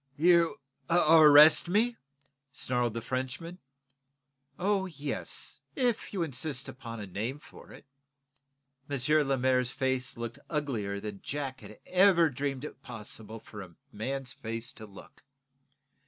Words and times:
"You 0.17 0.59
ar 0.89 0.97
r 1.27 1.31
rest 1.31 1.67
me?" 1.69 1.95
snarled 2.51 2.95
the 2.95 3.03
Frenchman. 3.03 3.59
"Oh, 4.57 4.87
yes; 4.87 5.59
if 5.75 6.11
you 6.11 6.23
insist 6.23 6.67
upon 6.67 6.99
a 6.99 7.05
name 7.05 7.37
for 7.37 7.71
it." 7.71 7.85
M. 8.89 9.27
Lemaire's 9.27 9.69
face 9.69 10.17
looked 10.17 10.39
uglier 10.49 10.99
than 10.99 11.21
Jack 11.21 11.61
had 11.61 11.79
ever 11.85 12.31
dreamed 12.31 12.65
it 12.65 12.81
possible 12.81 13.39
for 13.39 13.61
a 13.61 13.75
man's 13.91 14.33
face 14.33 14.73
to 14.73 14.87
look. 14.87 15.21